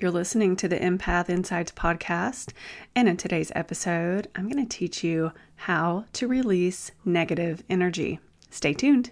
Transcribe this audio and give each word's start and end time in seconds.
You're 0.00 0.12
listening 0.12 0.54
to 0.58 0.68
the 0.68 0.78
Empath 0.78 1.28
Insights 1.28 1.72
podcast, 1.72 2.52
and 2.94 3.08
in 3.08 3.16
today's 3.16 3.50
episode, 3.56 4.28
I'm 4.36 4.48
going 4.48 4.64
to 4.64 4.78
teach 4.78 5.02
you 5.02 5.32
how 5.56 6.04
to 6.12 6.28
release 6.28 6.92
negative 7.04 7.64
energy. 7.68 8.20
Stay 8.48 8.74
tuned. 8.74 9.10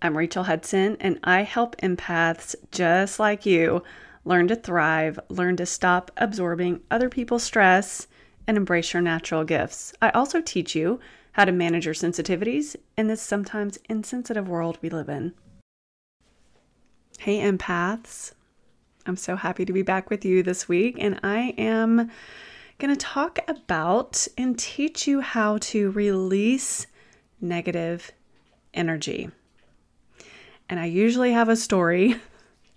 I'm 0.00 0.16
Rachel 0.16 0.44
Hudson, 0.44 0.96
and 1.00 1.18
I 1.24 1.42
help 1.42 1.76
empaths 1.78 2.54
just 2.70 3.18
like 3.18 3.44
you 3.44 3.82
learn 4.24 4.46
to 4.46 4.54
thrive, 4.54 5.18
learn 5.28 5.56
to 5.56 5.66
stop 5.66 6.12
absorbing 6.16 6.82
other 6.88 7.08
people's 7.08 7.42
stress 7.42 8.06
and 8.46 8.56
embrace 8.56 8.92
your 8.92 9.02
natural 9.02 9.44
gifts. 9.44 9.92
I 10.00 10.10
also 10.10 10.40
teach 10.40 10.74
you 10.74 11.00
how 11.32 11.44
to 11.44 11.52
manage 11.52 11.84
your 11.84 11.94
sensitivities 11.94 12.76
in 12.96 13.08
this 13.08 13.20
sometimes 13.20 13.78
insensitive 13.88 14.48
world 14.48 14.78
we 14.80 14.88
live 14.88 15.08
in. 15.08 15.34
Hey, 17.18 17.40
empaths. 17.40 18.32
I'm 19.06 19.16
so 19.16 19.36
happy 19.36 19.64
to 19.64 19.72
be 19.72 19.82
back 19.82 20.10
with 20.10 20.24
you 20.24 20.42
this 20.42 20.68
week, 20.68 20.96
and 20.98 21.20
I 21.22 21.54
am 21.58 22.10
going 22.78 22.94
to 22.94 22.96
talk 22.96 23.38
about 23.48 24.26
and 24.36 24.58
teach 24.58 25.06
you 25.06 25.20
how 25.20 25.58
to 25.58 25.90
release 25.92 26.86
negative 27.40 28.12
energy. 28.74 29.30
And 30.68 30.80
I 30.80 30.86
usually 30.86 31.32
have 31.32 31.48
a 31.48 31.56
story 31.56 32.16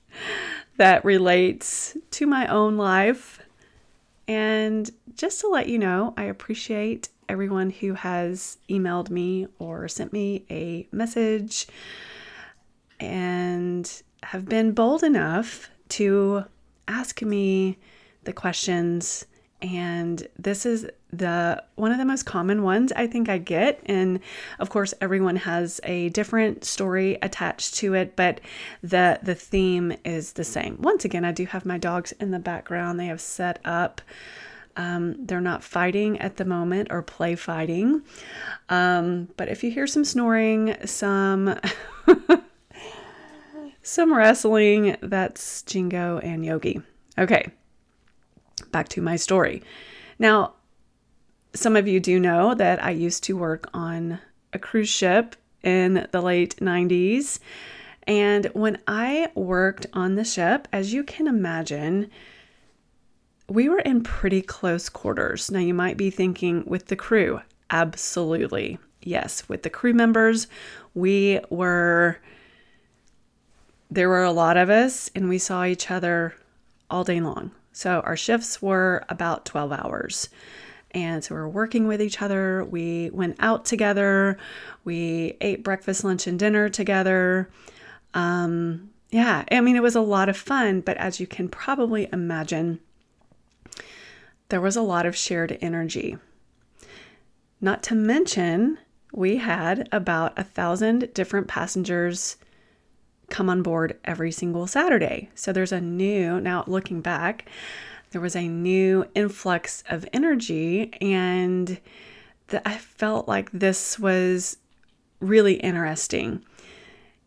that 0.78 1.04
relates 1.04 1.98
to 2.12 2.28
my 2.28 2.48
own 2.48 2.78
life 2.78 3.40
and 4.30 4.92
just 5.16 5.42
to 5.42 5.48
let 5.48 5.70
you 5.70 5.80
know, 5.80 6.14
I 6.16 6.26
appreciate 6.26 7.10
everyone 7.28 7.72
who 7.72 7.96
has 7.96 8.60
emailed 8.70 9.10
me 9.10 9.48
or 9.58 9.88
sent 9.88 10.14
me 10.14 10.46
a 10.52 10.88
message 10.92 11.66
and 13.00 13.92
have 14.22 14.46
been 14.46 14.74
bold 14.74 15.02
enough 15.04 15.72
to 15.90 16.44
ask 16.88 17.24
me 17.24 17.80
the 18.24 18.32
questions 18.32 19.26
and 19.62 20.28
this 20.38 20.66
is 20.66 20.88
the 21.12 21.62
one 21.76 21.92
of 21.92 21.98
the 21.98 22.06
most 22.06 22.24
common 22.24 22.64
ones 22.64 22.92
I 22.96 23.08
think 23.08 23.30
I 23.30 23.40
get 23.40 23.82
and 23.86 24.20
of 24.60 24.70
course 24.70 24.94
everyone 25.02 25.36
has 25.38 25.82
a 25.84 26.10
different 26.10 26.64
story 26.64 27.18
attached 27.22 27.76
to 27.76 27.94
it 27.96 28.16
but 28.16 28.40
the 28.84 29.20
the 29.22 29.36
theme 29.36 29.94
is 30.06 30.34
the 30.34 30.44
same. 30.44 30.78
Once 30.80 31.06
again 31.06 31.26
I 31.26 31.32
do 31.32 31.46
have 31.46 31.66
my 31.66 31.78
dogs 31.78 32.12
in 32.14 32.32
the 32.32 32.40
background. 32.40 33.00
They 33.00 33.08
have 33.08 33.22
set 33.22 33.60
up 33.66 34.02
um, 34.80 35.26
they're 35.26 35.42
not 35.42 35.62
fighting 35.62 36.20
at 36.20 36.38
the 36.38 36.46
moment 36.46 36.88
or 36.90 37.02
play 37.02 37.36
fighting. 37.36 38.02
Um, 38.70 39.28
but 39.36 39.50
if 39.50 39.62
you 39.62 39.72
hear 39.72 39.86
some 39.86 40.06
snoring, 40.06 40.76
some 40.86 41.60
some 43.84 44.14
wrestling, 44.14 44.96
that's 45.02 45.64
Jingo 45.64 46.20
and 46.20 46.46
Yogi. 46.46 46.82
Okay, 47.18 47.52
back 48.62 48.90
to 48.90 49.02
my 49.02 49.16
story. 49.16 49.62
Now, 50.18 50.54
some 51.54 51.76
of 51.76 51.88
you 51.88 52.00
do 52.00 52.20
know 52.20 52.54
that 52.54 52.84
I 52.84 52.92
used 52.92 53.24
to 53.26 53.38
work 53.38 53.70
on 53.74 54.20
a 54.54 54.60
cruise 54.60 54.90
ship 54.90 55.36
in 55.64 56.08
the 56.12 56.22
late 56.22 56.56
90s. 56.58 57.40
And 58.04 58.46
when 58.54 58.80
I 58.88 59.30
worked 59.36 59.88
on 59.94 60.16
the 60.16 60.24
ship, 60.24 60.68
as 60.72 60.94
you 60.94 61.04
can 61.04 61.28
imagine, 61.28 62.10
we 63.48 63.70
were 63.70 63.80
in 63.80 64.04
pretty 64.04 64.42
close 64.42 64.90
quarters. 64.90 65.52
Now, 65.52 65.60
you 65.60 65.74
might 65.74 65.98
be 65.98 66.10
thinking 66.10 66.64
with 66.66 66.88
the 66.88 66.96
crew, 66.96 67.42
absolutely. 67.70 68.80
Yes, 69.02 69.48
with 69.48 69.64
the 69.64 69.70
crew 69.70 69.94
members, 69.94 70.48
we 70.94 71.40
were, 71.50 72.18
there 73.90 74.10
were 74.10 74.24
a 74.24 74.32
lot 74.32 74.58
of 74.58 74.70
us, 74.70 75.10
and 75.16 75.30
we 75.30 75.38
saw 75.38 75.66
each 75.66 75.90
other 75.90 76.36
all 76.90 77.04
day 77.04 77.20
long. 77.20 77.52
So 77.80 78.02
our 78.02 78.18
shifts 78.18 78.62
were 78.62 79.06
about 79.08 79.46
12 79.46 79.72
hours. 79.72 80.28
And 80.92 81.24
so 81.24 81.34
we 81.34 81.40
were 81.40 81.48
working 81.48 81.88
with 81.88 82.02
each 82.02 82.22
other. 82.22 82.66
We 82.66 83.10
went 83.12 83.38
out 83.40 83.64
together. 83.64 84.38
We 84.84 85.38
ate 85.40 85.64
breakfast, 85.64 86.04
lunch, 86.04 86.28
and 86.28 86.38
dinner 86.38 86.68
together. 86.68 87.50
Um, 88.14 88.90
yeah, 89.12 89.46
I 89.50 89.62
mean, 89.62 89.78
it 89.78 89.82
was 89.82 89.96
a 89.96 90.02
lot 90.02 90.28
of 90.28 90.36
fun, 90.36 90.82
but 90.82 90.98
as 90.98 91.22
you 91.22 91.26
can 91.26 91.48
probably 91.48 92.10
imagine, 92.12 92.82
there 94.50 94.60
was 94.60 94.76
a 94.76 94.82
lot 94.82 95.06
of 95.06 95.16
shared 95.16 95.58
energy. 95.62 96.18
Not 97.62 97.82
to 97.84 97.96
mention, 97.96 98.78
we 99.14 99.38
had 99.38 99.88
about 99.94 100.38
a 100.38 100.44
thousand 100.44 101.14
different 101.14 101.48
passengers 101.48 102.36
come 103.30 103.50
on 103.50 103.62
board 103.62 103.98
every 104.06 104.32
single 104.32 104.68
Saturday. 104.68 105.30
So 105.36 105.52
there's 105.52 105.72
a 105.72 105.82
new, 105.82 106.40
now 106.40 106.64
looking 106.68 107.02
back, 107.02 107.50
there 108.12 108.22
was 108.22 108.36
a 108.36 108.48
new 108.48 109.06
influx 109.14 109.84
of 109.90 110.06
energy, 110.14 110.92
and 111.00 111.80
the, 112.48 112.68
I 112.68 112.78
felt 112.78 113.28
like 113.28 113.52
this 113.52 114.00
was 114.00 114.58
really 115.20 115.56
interesting. 115.56 116.44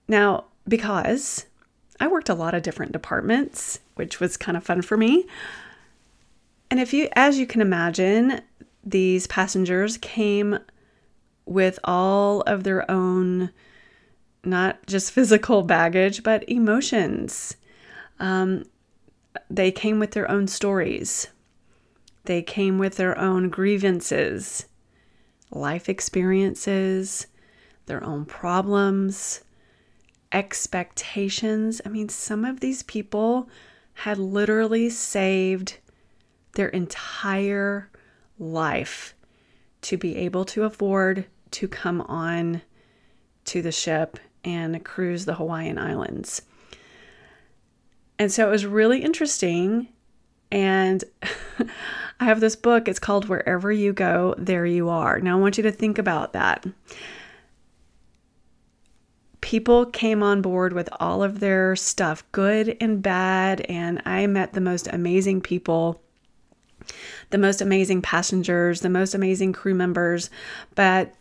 Now, 0.08 0.44
because 0.66 1.46
I 2.00 2.08
worked 2.08 2.28
a 2.28 2.34
lot 2.34 2.54
of 2.54 2.62
different 2.62 2.92
departments, 2.92 3.80
which 3.94 4.18
was 4.18 4.36
kind 4.36 4.56
of 4.56 4.64
fun 4.64 4.82
for 4.82 4.96
me. 4.96 5.26
And 6.70 6.80
if 6.80 6.92
you, 6.92 7.08
as 7.14 7.38
you 7.38 7.46
can 7.46 7.60
imagine, 7.60 8.40
these 8.84 9.26
passengers 9.26 9.98
came 9.98 10.58
with 11.44 11.78
all 11.84 12.40
of 12.42 12.64
their 12.64 12.90
own 12.90 13.50
not 14.44 14.86
just 14.86 15.12
physical 15.12 15.62
baggage, 15.62 16.22
but 16.22 16.48
emotions. 16.48 17.56
Um, 18.18 18.64
they 19.48 19.70
came 19.70 19.98
with 19.98 20.12
their 20.12 20.30
own 20.30 20.46
stories, 20.46 21.28
they 22.24 22.42
came 22.42 22.78
with 22.78 22.96
their 22.96 23.18
own 23.18 23.48
grievances, 23.48 24.66
life 25.50 25.88
experiences, 25.88 27.26
their 27.86 28.02
own 28.04 28.24
problems, 28.24 29.42
expectations. 30.30 31.80
I 31.84 31.88
mean, 31.88 32.08
some 32.08 32.44
of 32.44 32.60
these 32.60 32.82
people 32.84 33.48
had 33.94 34.18
literally 34.18 34.88
saved 34.88 35.78
their 36.54 36.68
entire 36.68 37.90
life 38.38 39.14
to 39.82 39.96
be 39.96 40.16
able 40.16 40.44
to 40.44 40.64
afford 40.64 41.26
to 41.50 41.68
come 41.68 42.00
on 42.02 42.62
to 43.44 43.62
the 43.62 43.72
ship 43.72 44.18
and 44.44 44.84
cruise 44.84 45.24
the 45.24 45.34
Hawaiian 45.34 45.78
Islands. 45.78 46.42
And 48.18 48.30
so 48.30 48.46
it 48.46 48.50
was 48.50 48.66
really 48.66 49.02
interesting. 49.02 49.88
And 50.50 51.02
I 52.20 52.24
have 52.24 52.40
this 52.40 52.56
book, 52.56 52.88
it's 52.88 52.98
called 52.98 53.28
Wherever 53.28 53.72
You 53.72 53.92
Go, 53.92 54.34
There 54.38 54.66
You 54.66 54.88
Are. 54.88 55.20
Now 55.20 55.36
I 55.36 55.40
want 55.40 55.56
you 55.56 55.62
to 55.64 55.72
think 55.72 55.98
about 55.98 56.32
that. 56.32 56.64
People 59.40 59.86
came 59.86 60.22
on 60.22 60.40
board 60.40 60.72
with 60.72 60.88
all 61.00 61.22
of 61.22 61.40
their 61.40 61.74
stuff, 61.74 62.22
good 62.30 62.76
and 62.80 63.02
bad, 63.02 63.62
and 63.62 64.00
I 64.06 64.26
met 64.28 64.52
the 64.52 64.60
most 64.60 64.86
amazing 64.88 65.40
people 65.40 66.00
the 67.30 67.38
most 67.38 67.60
amazing 67.60 68.02
passengers, 68.02 68.80
the 68.80 68.90
most 68.90 69.14
amazing 69.14 69.52
crew 69.52 69.74
members, 69.74 70.30
but 70.74 71.14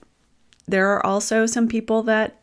there 0.68 0.90
are 0.90 1.06
also 1.06 1.46
some 1.46 1.68
people 1.68 2.04
that 2.04 2.41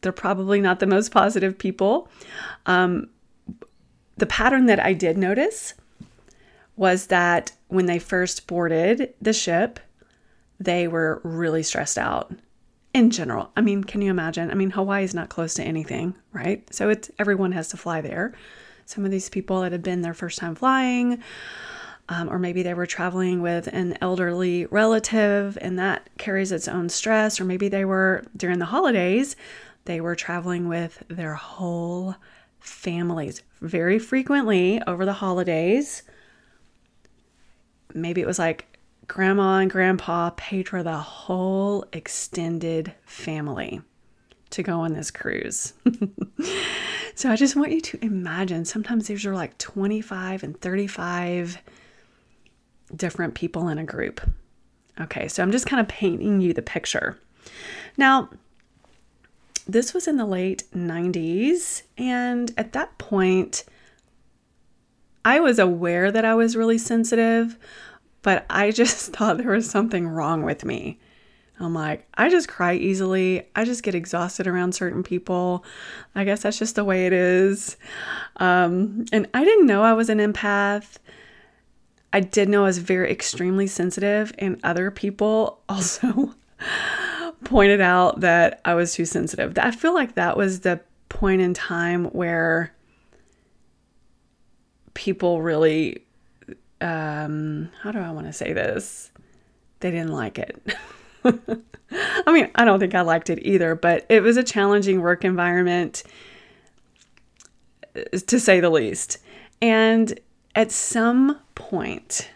they're 0.00 0.12
probably 0.12 0.60
not 0.60 0.80
the 0.80 0.86
most 0.86 1.10
positive 1.10 1.58
people. 1.58 2.08
Um, 2.66 3.08
the 4.16 4.26
pattern 4.26 4.66
that 4.66 4.80
I 4.80 4.92
did 4.92 5.18
notice 5.18 5.74
was 6.76 7.06
that 7.06 7.52
when 7.68 7.86
they 7.86 7.98
first 7.98 8.46
boarded 8.46 9.14
the 9.20 9.32
ship, 9.32 9.80
they 10.58 10.88
were 10.88 11.20
really 11.24 11.62
stressed 11.62 11.98
out 11.98 12.32
in 12.94 13.10
general. 13.10 13.50
I 13.56 13.60
mean, 13.60 13.84
can 13.84 14.00
you 14.00 14.10
imagine? 14.10 14.50
I 14.50 14.54
mean, 14.54 14.70
Hawaii 14.70 15.04
is 15.04 15.14
not 15.14 15.28
close 15.28 15.54
to 15.54 15.62
anything, 15.62 16.14
right? 16.32 16.66
So 16.72 16.88
it's 16.88 17.10
everyone 17.18 17.52
has 17.52 17.68
to 17.68 17.76
fly 17.76 18.00
there. 18.00 18.32
Some 18.86 19.04
of 19.04 19.10
these 19.10 19.28
people 19.28 19.60
that 19.62 19.72
had 19.72 19.82
been 19.82 20.02
their 20.02 20.14
first 20.14 20.38
time 20.38 20.54
flying, 20.54 21.22
um, 22.08 22.30
or 22.30 22.38
maybe 22.38 22.62
they 22.62 22.72
were 22.72 22.86
traveling 22.86 23.42
with 23.42 23.66
an 23.68 23.98
elderly 24.00 24.66
relative 24.66 25.58
and 25.60 25.78
that 25.78 26.08
carries 26.18 26.52
its 26.52 26.68
own 26.68 26.88
stress, 26.88 27.40
or 27.40 27.44
maybe 27.44 27.68
they 27.68 27.84
were 27.84 28.24
during 28.36 28.58
the 28.58 28.66
holidays, 28.66 29.36
they 29.86 30.00
were 30.00 30.14
traveling 30.14 30.68
with 30.68 31.02
their 31.08 31.34
whole 31.34 32.16
families 32.60 33.42
very 33.60 33.98
frequently 33.98 34.80
over 34.86 35.04
the 35.04 35.12
holidays. 35.14 36.02
Maybe 37.94 38.20
it 38.20 38.26
was 38.26 38.38
like 38.38 38.78
grandma 39.06 39.58
and 39.58 39.70
grandpa 39.70 40.30
paid 40.36 40.68
for 40.68 40.82
the 40.82 40.98
whole 40.98 41.84
extended 41.92 42.92
family 43.04 43.80
to 44.50 44.62
go 44.62 44.80
on 44.80 44.92
this 44.92 45.10
cruise. 45.10 45.72
so 47.14 47.30
I 47.30 47.36
just 47.36 47.56
want 47.56 47.72
you 47.72 47.80
to 47.80 48.04
imagine 48.04 48.64
sometimes 48.64 49.06
these 49.06 49.24
are 49.24 49.34
like 49.34 49.56
25 49.58 50.42
and 50.42 50.60
35 50.60 51.58
different 52.94 53.34
people 53.34 53.68
in 53.68 53.78
a 53.78 53.84
group. 53.84 54.20
Okay, 55.00 55.28
so 55.28 55.42
I'm 55.42 55.52
just 55.52 55.66
kind 55.66 55.80
of 55.80 55.88
painting 55.88 56.40
you 56.40 56.52
the 56.52 56.62
picture. 56.62 57.18
Now, 57.96 58.30
this 59.66 59.92
was 59.92 60.06
in 60.06 60.16
the 60.16 60.26
late 60.26 60.64
90s, 60.74 61.82
and 61.98 62.52
at 62.56 62.72
that 62.72 62.96
point, 62.98 63.64
I 65.24 65.40
was 65.40 65.58
aware 65.58 66.12
that 66.12 66.24
I 66.24 66.34
was 66.34 66.56
really 66.56 66.78
sensitive, 66.78 67.58
but 68.22 68.46
I 68.48 68.70
just 68.72 69.12
thought 69.12 69.38
there 69.38 69.50
was 69.50 69.68
something 69.68 70.08
wrong 70.08 70.42
with 70.44 70.64
me. 70.64 70.98
I'm 71.58 71.74
like, 71.74 72.06
I 72.14 72.28
just 72.28 72.48
cry 72.48 72.74
easily. 72.74 73.48
I 73.56 73.64
just 73.64 73.82
get 73.82 73.94
exhausted 73.94 74.46
around 74.46 74.74
certain 74.74 75.02
people. 75.02 75.64
I 76.14 76.24
guess 76.24 76.42
that's 76.42 76.58
just 76.58 76.74
the 76.76 76.84
way 76.84 77.06
it 77.06 77.14
is. 77.14 77.76
Um, 78.36 79.06
and 79.10 79.26
I 79.32 79.42
didn't 79.42 79.66
know 79.66 79.82
I 79.82 79.94
was 79.94 80.10
an 80.10 80.18
empath. 80.18 80.98
I 82.12 82.20
did 82.20 82.48
know 82.48 82.62
I 82.62 82.66
was 82.66 82.78
very 82.78 83.10
extremely 83.10 83.66
sensitive, 83.66 84.32
and 84.38 84.60
other 84.62 84.90
people 84.90 85.60
also 85.68 86.34
pointed 87.44 87.80
out 87.80 88.20
that 88.20 88.60
I 88.64 88.74
was 88.74 88.94
too 88.94 89.04
sensitive. 89.04 89.56
I 89.58 89.70
feel 89.70 89.94
like 89.94 90.14
that 90.14 90.36
was 90.36 90.60
the 90.60 90.80
point 91.08 91.40
in 91.40 91.54
time 91.54 92.06
where 92.06 92.72
people 94.94 95.42
really, 95.42 96.02
um, 96.80 97.70
how 97.82 97.92
do 97.92 97.98
I 97.98 98.10
want 98.10 98.26
to 98.26 98.32
say 98.32 98.52
this? 98.52 99.10
They 99.80 99.90
didn't 99.90 100.12
like 100.12 100.38
it. 100.38 100.60
I 102.26 102.32
mean, 102.32 102.50
I 102.54 102.64
don't 102.64 102.80
think 102.80 102.94
I 102.94 103.02
liked 103.02 103.30
it 103.30 103.44
either, 103.44 103.74
but 103.74 104.06
it 104.08 104.22
was 104.22 104.36
a 104.36 104.42
challenging 104.42 105.00
work 105.00 105.24
environment 105.24 106.02
to 108.26 108.40
say 108.40 108.60
the 108.60 108.70
least. 108.70 109.18
And 109.62 110.18
at 110.54 110.72
some 110.72 111.38
point, 111.54 112.30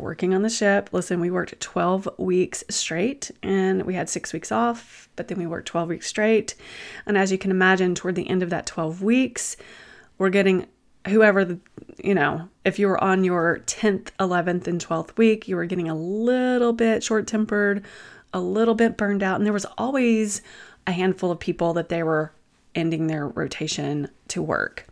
working 0.00 0.34
on 0.34 0.42
the 0.42 0.50
ship, 0.50 0.90
listen, 0.92 1.20
we 1.20 1.30
worked 1.30 1.60
12 1.60 2.08
weeks 2.18 2.64
straight 2.68 3.30
and 3.42 3.82
we 3.84 3.94
had 3.94 4.08
six 4.08 4.32
weeks 4.32 4.50
off, 4.50 5.08
but 5.16 5.28
then 5.28 5.38
we 5.38 5.46
worked 5.46 5.68
12 5.68 5.88
weeks 5.88 6.06
straight. 6.06 6.54
And 7.06 7.16
as 7.16 7.30
you 7.30 7.38
can 7.38 7.50
imagine, 7.50 7.94
toward 7.94 8.14
the 8.14 8.28
end 8.28 8.42
of 8.42 8.50
that 8.50 8.66
12 8.66 9.02
weeks, 9.02 9.56
we're 10.18 10.30
getting 10.30 10.66
whoever, 11.08 11.44
the, 11.44 11.58
you 12.02 12.14
know, 12.14 12.48
if 12.64 12.78
you 12.78 12.86
were 12.86 13.02
on 13.02 13.24
your 13.24 13.60
10th, 13.66 14.08
11th, 14.18 14.66
and 14.66 14.84
12th 14.84 15.16
week, 15.16 15.48
you 15.48 15.56
were 15.56 15.66
getting 15.66 15.88
a 15.88 15.94
little 15.94 16.72
bit 16.72 17.02
short 17.02 17.26
tempered, 17.26 17.84
a 18.32 18.40
little 18.40 18.74
bit 18.74 18.96
burned 18.96 19.22
out. 19.22 19.36
And 19.36 19.46
there 19.46 19.52
was 19.52 19.66
always 19.78 20.42
a 20.86 20.92
handful 20.92 21.30
of 21.30 21.38
people 21.38 21.72
that 21.74 21.88
they 21.88 22.02
were 22.02 22.32
ending 22.74 23.06
their 23.06 23.26
rotation 23.28 24.08
to 24.28 24.42
work. 24.42 24.86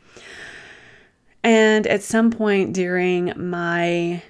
And 1.42 1.86
at 1.86 2.02
some 2.02 2.30
point 2.30 2.74
during 2.74 3.32
my 3.36 4.22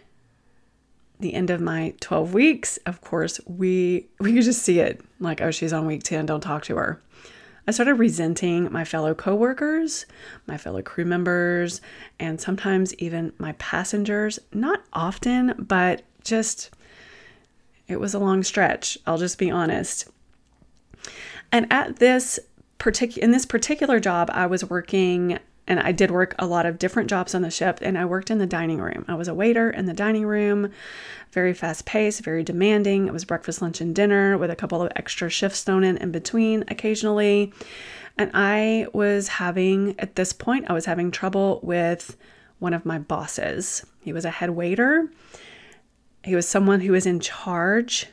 the 1.20 1.34
end 1.34 1.50
of 1.50 1.60
my 1.60 1.94
12 2.00 2.32
weeks, 2.34 2.76
of 2.86 3.00
course, 3.00 3.40
we 3.46 4.06
we 4.20 4.32
could 4.34 4.44
just 4.44 4.62
see 4.62 4.80
it 4.80 5.00
like, 5.20 5.40
oh, 5.40 5.50
she's 5.50 5.72
on 5.72 5.86
week 5.86 6.02
10, 6.02 6.26
don't 6.26 6.40
talk 6.40 6.64
to 6.64 6.76
her. 6.76 7.00
I 7.66 7.70
started 7.70 7.94
resenting 7.94 8.72
my 8.72 8.84
fellow 8.84 9.14
coworkers, 9.14 10.06
my 10.46 10.56
fellow 10.56 10.80
crew 10.80 11.04
members, 11.04 11.82
and 12.18 12.40
sometimes 12.40 12.94
even 12.94 13.34
my 13.36 13.52
passengers. 13.52 14.38
Not 14.54 14.82
often, 14.94 15.54
but 15.58 16.02
just 16.24 16.70
it 17.86 18.00
was 18.00 18.14
a 18.14 18.18
long 18.18 18.42
stretch. 18.42 18.96
I'll 19.06 19.18
just 19.18 19.38
be 19.38 19.50
honest. 19.50 20.08
And 21.52 21.70
at 21.70 21.96
this 21.96 22.38
particular 22.78 23.22
in 23.22 23.32
this 23.32 23.44
particular 23.44 24.00
job, 24.00 24.30
I 24.32 24.46
was 24.46 24.64
working 24.64 25.38
and 25.68 25.78
I 25.78 25.92
did 25.92 26.10
work 26.10 26.34
a 26.38 26.46
lot 26.46 26.66
of 26.66 26.78
different 26.78 27.08
jobs 27.08 27.34
on 27.34 27.42
the 27.42 27.50
ship 27.50 27.78
and 27.82 27.96
I 27.96 28.06
worked 28.06 28.30
in 28.30 28.38
the 28.38 28.46
dining 28.46 28.80
room. 28.80 29.04
I 29.06 29.14
was 29.14 29.28
a 29.28 29.34
waiter 29.34 29.70
in 29.70 29.86
the 29.86 29.92
dining 29.92 30.26
room, 30.26 30.72
very 31.30 31.54
fast 31.54 31.84
paced, 31.84 32.24
very 32.24 32.42
demanding. 32.42 33.06
It 33.06 33.12
was 33.12 33.24
breakfast, 33.24 33.62
lunch, 33.62 33.80
and 33.80 33.94
dinner 33.94 34.36
with 34.36 34.50
a 34.50 34.56
couple 34.56 34.82
of 34.82 34.90
extra 34.96 35.28
shifts 35.28 35.62
thrown 35.62 35.84
in 35.84 35.98
in 35.98 36.10
between 36.10 36.64
occasionally. 36.68 37.52
And 38.16 38.30
I 38.34 38.88
was 38.92 39.28
having, 39.28 39.94
at 40.00 40.16
this 40.16 40.32
point, 40.32 40.64
I 40.68 40.72
was 40.72 40.86
having 40.86 41.10
trouble 41.10 41.60
with 41.62 42.16
one 42.58 42.74
of 42.74 42.84
my 42.84 42.98
bosses. 42.98 43.86
He 44.00 44.12
was 44.12 44.24
a 44.24 44.30
head 44.30 44.50
waiter, 44.50 45.08
he 46.24 46.34
was 46.34 46.48
someone 46.48 46.80
who 46.80 46.92
was 46.92 47.06
in 47.06 47.20
charge, 47.20 48.06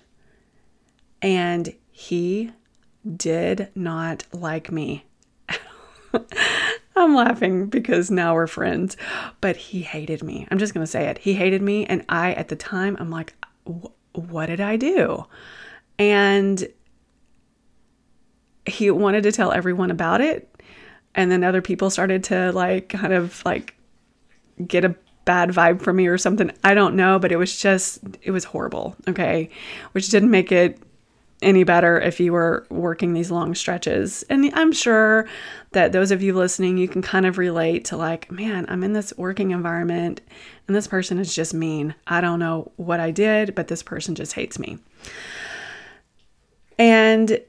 and 1.22 1.74
he 1.92 2.52
did 3.16 3.70
not 3.76 4.26
like 4.32 4.72
me. 4.72 5.06
I'm 6.96 7.16
laughing 7.16 7.68
because 7.68 8.10
now 8.10 8.34
we're 8.36 8.48
friends, 8.48 8.96
but 9.42 9.58
he 9.58 9.82
hated 9.82 10.24
me. 10.24 10.48
I'm 10.50 10.58
just 10.58 10.74
going 10.74 10.86
to 10.86 10.92
say 10.92 11.08
it. 11.08 11.18
He 11.18 11.34
hated 11.34 11.62
me. 11.62 11.86
And 11.86 12.06
I, 12.08 12.34
at 12.34 12.48
the 12.48 12.56
time, 12.56 12.96
I'm 13.00 13.10
like, 13.10 13.34
what 14.14 14.46
did 14.46 14.62
I 14.62 14.78
do? 14.78 15.26
And 16.00 16.68
he 18.66 18.90
wanted 18.92 19.24
to 19.24 19.32
tell 19.32 19.52
everyone 19.52 19.92
about 19.92 20.22
it. 20.22 20.50
And 21.14 21.32
then 21.32 21.44
other 21.44 21.62
people 21.62 21.90
started 21.90 22.24
to 22.26 22.52
like 22.52 22.90
kind 22.90 23.14
of 23.14 23.44
like 23.46 23.76
get 24.66 24.86
a 24.86 24.96
bad 25.26 25.50
vibe 25.50 25.82
from 25.82 25.98
me 25.98 26.08
or 26.08 26.18
something. 26.18 26.52
I 26.64 26.74
don't 26.74 26.96
know, 26.96 27.20
but 27.20 27.32
it 27.32 27.38
was 27.38 27.58
just, 27.60 28.00
it 28.22 28.32
was 28.32 28.46
horrible. 28.46 28.96
Okay. 29.08 29.50
Which 29.92 30.10
didn't 30.10 30.32
make 30.32 30.52
it 30.52 30.80
any 31.46 31.64
better 31.64 32.00
if 32.02 32.20
you 32.20 32.34
were 32.34 32.66
working 32.70 33.14
these 33.14 33.32
long 33.32 33.56
stretches. 33.56 34.24
And 34.24 34.52
I'm 34.54 34.74
sure 34.74 35.28
that 35.72 35.92
those 35.92 36.12
of 36.12 36.22
you 36.22 36.34
listening, 36.34 36.78
you 36.78 36.88
can 36.88 37.02
kind 37.02 37.26
of 37.26 37.38
relate 37.38 37.86
to 37.86 37.98
like, 37.98 38.30
man, 38.32 38.66
I'm 38.68 38.84
in 38.84 38.94
this 38.94 39.14
working 39.16 39.52
environment 39.52 40.22
and 40.68 40.76
this 40.76 40.88
person 40.88 41.20
is 41.20 41.34
just 41.34 41.54
mean. 41.54 41.94
I 42.08 42.20
don't 42.20 42.40
know 42.40 42.72
what 42.78 43.00
I 43.00 43.12
did, 43.12 43.56
but 43.56 43.68
this 43.68 43.84
person 43.84 44.16
just 44.16 44.34
hates 44.34 44.58
me. 44.58 44.80
And 46.80 47.40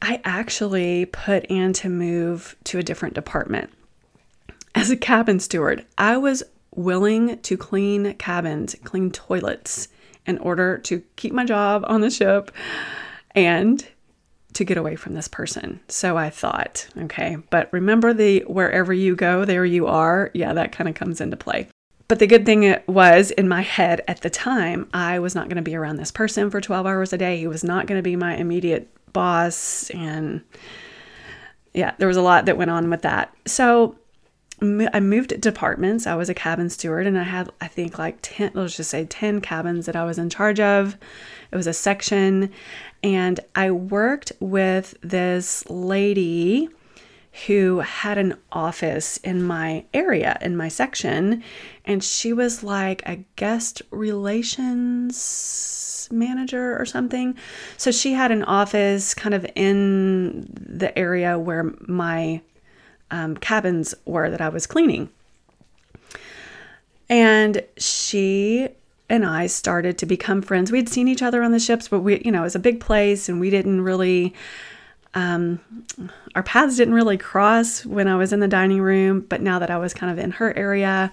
I 0.00 0.20
actually 0.24 1.06
put 1.06 1.50
Anne 1.50 1.74
to 1.74 1.88
move 1.88 2.56
to 2.64 2.78
a 2.78 2.82
different 2.82 3.14
department. 3.14 3.70
As 4.74 4.90
a 4.90 4.96
cabin 4.96 5.38
steward, 5.38 5.84
I 5.96 6.16
was 6.16 6.42
willing 6.74 7.38
to 7.40 7.56
clean 7.56 8.14
cabins, 8.14 8.74
clean 8.84 9.10
toilets 9.10 9.88
in 10.26 10.38
order 10.38 10.78
to 10.78 11.02
keep 11.16 11.32
my 11.32 11.44
job 11.44 11.84
on 11.86 12.00
the 12.00 12.10
ship 12.10 12.50
and 13.34 13.86
to 14.54 14.64
get 14.64 14.78
away 14.78 14.96
from 14.96 15.14
this 15.14 15.28
person. 15.28 15.80
So 15.88 16.16
I 16.16 16.30
thought, 16.30 16.88
okay, 16.96 17.36
but 17.50 17.68
remember 17.72 18.14
the 18.14 18.40
wherever 18.46 18.92
you 18.92 19.14
go, 19.14 19.44
there 19.44 19.64
you 19.64 19.86
are. 19.86 20.30
Yeah, 20.32 20.54
that 20.54 20.72
kind 20.72 20.88
of 20.88 20.94
comes 20.94 21.20
into 21.20 21.36
play. 21.36 21.68
But 22.08 22.20
the 22.20 22.26
good 22.26 22.46
thing 22.46 22.76
was 22.86 23.32
in 23.32 23.48
my 23.48 23.62
head 23.62 24.00
at 24.06 24.20
the 24.20 24.30
time, 24.30 24.88
I 24.94 25.18
was 25.18 25.34
not 25.34 25.48
going 25.48 25.56
to 25.56 25.62
be 25.62 25.74
around 25.74 25.96
this 25.96 26.12
person 26.12 26.50
for 26.50 26.60
12 26.60 26.86
hours 26.86 27.12
a 27.12 27.18
day. 27.18 27.38
He 27.38 27.48
was 27.48 27.64
not 27.64 27.86
going 27.86 27.98
to 27.98 28.02
be 28.02 28.16
my 28.16 28.36
immediate 28.36 28.88
boss. 29.12 29.90
And 29.90 30.42
yeah, 31.74 31.94
there 31.98 32.08
was 32.08 32.16
a 32.16 32.22
lot 32.22 32.46
that 32.46 32.56
went 32.56 32.70
on 32.70 32.88
with 32.90 33.02
that. 33.02 33.34
So 33.44 33.96
I 34.60 35.00
moved 35.00 35.38
departments. 35.40 36.06
I 36.06 36.14
was 36.14 36.30
a 36.30 36.34
cabin 36.34 36.70
steward 36.70 37.06
and 37.06 37.18
I 37.18 37.24
had, 37.24 37.50
I 37.60 37.68
think, 37.68 37.98
like 37.98 38.18
10, 38.22 38.52
let's 38.54 38.76
just 38.76 38.90
say 38.90 39.04
10 39.04 39.42
cabins 39.42 39.84
that 39.84 39.96
I 39.96 40.04
was 40.04 40.18
in 40.18 40.30
charge 40.30 40.60
of. 40.60 40.96
It 41.52 41.56
was 41.56 41.66
a 41.66 41.74
section. 41.74 42.50
And 43.02 43.38
I 43.54 43.70
worked 43.70 44.32
with 44.40 44.94
this 45.02 45.68
lady 45.68 46.70
who 47.46 47.80
had 47.80 48.16
an 48.16 48.34
office 48.50 49.18
in 49.18 49.42
my 49.42 49.84
area, 49.92 50.38
in 50.40 50.56
my 50.56 50.68
section. 50.68 51.44
And 51.84 52.02
she 52.02 52.32
was 52.32 52.62
like 52.62 53.02
a 53.04 53.16
guest 53.36 53.82
relations 53.90 56.08
manager 56.10 56.80
or 56.80 56.86
something. 56.86 57.36
So 57.76 57.90
she 57.90 58.14
had 58.14 58.30
an 58.30 58.42
office 58.44 59.12
kind 59.12 59.34
of 59.34 59.44
in 59.54 60.48
the 60.50 60.98
area 60.98 61.38
where 61.38 61.74
my 61.80 62.40
um, 63.10 63.36
cabins 63.36 63.94
were 64.04 64.30
that 64.30 64.40
I 64.40 64.48
was 64.48 64.66
cleaning. 64.66 65.10
And 67.08 67.64
she 67.76 68.68
and 69.08 69.24
I 69.24 69.46
started 69.46 69.98
to 69.98 70.06
become 70.06 70.42
friends. 70.42 70.72
We'd 70.72 70.88
seen 70.88 71.08
each 71.08 71.22
other 71.22 71.42
on 71.42 71.52
the 71.52 71.60
ships, 71.60 71.88
but 71.88 72.00
we, 72.00 72.20
you 72.24 72.32
know, 72.32 72.40
it 72.40 72.44
was 72.44 72.56
a 72.56 72.60
big 72.60 72.80
place 72.80 73.28
and 73.28 73.38
we 73.38 73.50
didn't 73.50 73.82
really, 73.82 74.34
um, 75.14 75.60
our 76.34 76.42
paths 76.42 76.76
didn't 76.76 76.94
really 76.94 77.16
cross 77.16 77.86
when 77.86 78.08
I 78.08 78.16
was 78.16 78.32
in 78.32 78.40
the 78.40 78.48
dining 78.48 78.80
room. 78.80 79.20
But 79.20 79.40
now 79.40 79.60
that 79.60 79.70
I 79.70 79.78
was 79.78 79.94
kind 79.94 80.10
of 80.10 80.18
in 80.18 80.32
her 80.32 80.56
area, 80.56 81.12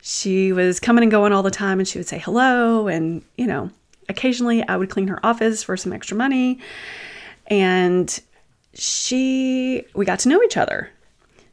she 0.00 0.52
was 0.52 0.78
coming 0.78 1.02
and 1.02 1.10
going 1.10 1.32
all 1.32 1.42
the 1.42 1.50
time 1.50 1.80
and 1.80 1.88
she 1.88 1.98
would 1.98 2.06
say 2.06 2.18
hello. 2.18 2.86
And, 2.86 3.24
you 3.36 3.46
know, 3.46 3.70
occasionally 4.08 4.66
I 4.68 4.76
would 4.76 4.90
clean 4.90 5.08
her 5.08 5.24
office 5.26 5.64
for 5.64 5.76
some 5.76 5.92
extra 5.92 6.16
money. 6.16 6.60
And 7.48 8.20
she, 8.74 9.84
we 9.94 10.04
got 10.04 10.20
to 10.20 10.28
know 10.28 10.40
each 10.44 10.56
other 10.56 10.90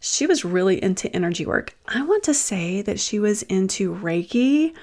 she 0.05 0.27
was 0.27 0.45
really 0.45 0.81
into 0.83 1.13
energy 1.15 1.47
work. 1.47 1.75
I 1.87 2.03
want 2.03 2.21
to 2.25 2.33
say 2.35 2.83
that 2.83 2.99
she 2.99 3.17
was 3.17 3.41
into 3.41 3.91
Reiki. 3.91 4.75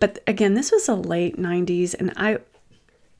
But 0.00 0.18
again, 0.26 0.54
this 0.54 0.72
was 0.72 0.86
the 0.86 0.96
late 0.96 1.36
90s 1.38 1.94
and 1.94 2.12
I 2.16 2.38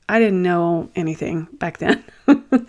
I 0.09 0.19
didn't 0.19 0.43
know 0.43 0.89
anything 0.93 1.47
back 1.53 1.77
then. 1.77 2.03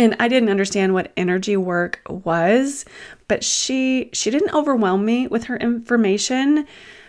and 0.00 0.16
I 0.18 0.26
didn't 0.26 0.48
understand 0.48 0.94
what 0.94 1.12
energy 1.16 1.56
work 1.56 2.00
was, 2.08 2.84
but 3.28 3.44
she 3.44 4.10
she 4.12 4.32
didn't 4.32 4.52
overwhelm 4.52 5.04
me 5.04 5.28
with 5.28 5.44
her 5.44 5.58
information, 5.58 6.66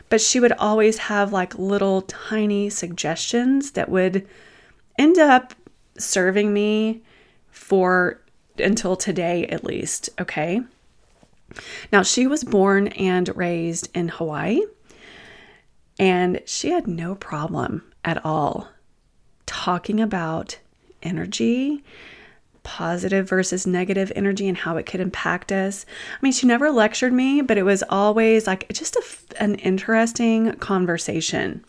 but 0.09 0.21
she 0.21 0.39
would 0.39 0.53
always 0.53 0.99
have 0.99 1.33
like 1.33 1.57
little 1.57 2.03
tiny 2.03 2.69
suggestions 2.69 3.71
that 3.71 3.89
would 3.89 4.27
end 4.99 5.17
up 5.17 5.55
serving 5.97 6.53
me 6.53 7.01
for 7.49 8.21
until 8.61 8.95
today 8.95 9.45
at 9.47 9.63
least, 9.63 10.09
okay? 10.19 10.61
Now, 11.91 12.03
she 12.03 12.27
was 12.27 12.43
born 12.43 12.89
and 12.89 13.35
raised 13.35 13.89
in 13.95 14.09
Hawaii, 14.09 14.61
and 15.97 16.41
she 16.45 16.69
had 16.71 16.87
no 16.87 17.15
problem 17.15 17.83
at 18.05 18.23
all 18.23 18.69
talking 19.45 19.99
about 19.99 20.59
energy, 21.01 21.83
positive 22.63 23.27
versus 23.27 23.65
negative 23.65 24.11
energy, 24.15 24.47
and 24.47 24.57
how 24.57 24.77
it 24.77 24.85
could 24.85 24.99
impact 24.99 25.51
us. 25.51 25.85
I 26.13 26.17
mean, 26.21 26.31
she 26.31 26.45
never 26.45 26.69
lectured 26.69 27.13
me, 27.13 27.41
but 27.41 27.57
it 27.57 27.63
was 27.63 27.83
always 27.89 28.45
like 28.45 28.71
just 28.71 28.95
a, 28.95 29.41
an 29.43 29.55
interesting 29.55 30.53
conversation. 30.57 31.65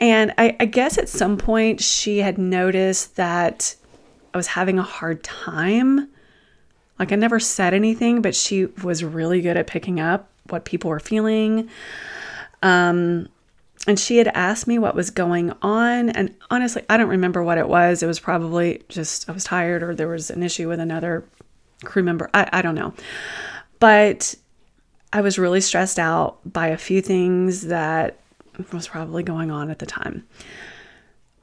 And 0.00 0.32
I, 0.36 0.56
I 0.60 0.66
guess 0.66 0.98
at 0.98 1.08
some 1.08 1.36
point 1.36 1.80
she 1.80 2.18
had 2.18 2.38
noticed 2.38 3.16
that 3.16 3.76
I 4.36 4.38
was 4.38 4.48
having 4.48 4.78
a 4.78 4.82
hard 4.82 5.24
time. 5.24 6.10
Like 6.98 7.10
I 7.10 7.16
never 7.16 7.40
said 7.40 7.72
anything, 7.72 8.20
but 8.20 8.34
she 8.34 8.66
was 8.66 9.02
really 9.02 9.40
good 9.40 9.56
at 9.56 9.66
picking 9.66 9.98
up 9.98 10.28
what 10.50 10.66
people 10.66 10.90
were 10.90 11.00
feeling. 11.00 11.70
Um, 12.62 13.30
and 13.86 13.98
she 13.98 14.18
had 14.18 14.28
asked 14.28 14.66
me 14.66 14.78
what 14.78 14.94
was 14.94 15.08
going 15.08 15.54
on. 15.62 16.10
And 16.10 16.34
honestly, 16.50 16.82
I 16.90 16.98
don't 16.98 17.08
remember 17.08 17.42
what 17.42 17.56
it 17.56 17.66
was. 17.66 18.02
It 18.02 18.06
was 18.06 18.20
probably 18.20 18.82
just 18.90 19.26
I 19.26 19.32
was 19.32 19.42
tired 19.42 19.82
or 19.82 19.94
there 19.94 20.06
was 20.06 20.28
an 20.28 20.42
issue 20.42 20.68
with 20.68 20.80
another 20.80 21.24
crew 21.84 22.02
member. 22.02 22.28
I, 22.34 22.46
I 22.52 22.60
don't 22.60 22.74
know. 22.74 22.92
But 23.80 24.34
I 25.14 25.22
was 25.22 25.38
really 25.38 25.62
stressed 25.62 25.98
out 25.98 26.40
by 26.44 26.66
a 26.66 26.76
few 26.76 27.00
things 27.00 27.62
that 27.68 28.18
was 28.70 28.86
probably 28.86 29.22
going 29.22 29.50
on 29.50 29.70
at 29.70 29.78
the 29.78 29.86
time 29.86 30.26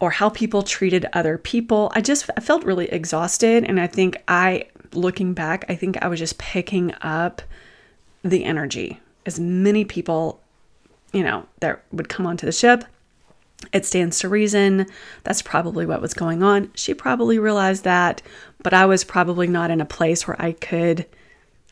or 0.04 0.12
how 0.12 0.28
people 0.28 0.64
treated 0.64 1.06
other 1.14 1.38
people. 1.38 1.90
I 1.96 2.02
just 2.02 2.30
I 2.36 2.42
felt 2.42 2.66
really 2.66 2.92
exhausted 2.92 3.64
and 3.64 3.80
I 3.80 3.88
think 3.88 4.22
I 4.28 4.66
looking 4.92 5.34
back, 5.34 5.64
I 5.70 5.76
think 5.76 5.96
I 6.04 6.10
was 6.10 6.20
just 6.20 6.38
picking 6.38 6.94
up 7.02 7.42
the 8.22 8.44
energy. 8.44 9.00
As 9.26 9.40
many 9.40 9.86
people, 9.86 10.42
you 11.14 11.24
know, 11.24 11.46
that 11.62 11.86
would 11.94 12.10
come 12.10 12.28
onto 12.28 12.46
the 12.46 12.52
ship, 12.52 12.84
it 13.72 13.86
stands 13.86 14.20
to 14.20 14.28
reason 14.28 14.88
that's 15.24 15.42
probably 15.42 15.86
what 15.86 16.02
was 16.02 16.14
going 16.14 16.44
on. 16.44 16.70
She 16.76 16.94
probably 16.94 17.40
realized 17.40 17.86
that, 17.86 18.22
but 18.62 18.74
I 18.74 18.86
was 18.86 19.06
probably 19.06 19.48
not 19.48 19.72
in 19.72 19.80
a 19.80 19.86
place 19.86 20.28
where 20.28 20.36
I 20.38 20.52
could 20.52 21.06